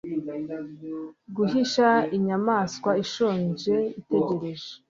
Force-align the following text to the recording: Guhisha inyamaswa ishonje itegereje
Guhisha 1.35 1.89
inyamaswa 2.17 2.91
ishonje 3.03 3.75
itegereje 3.99 4.69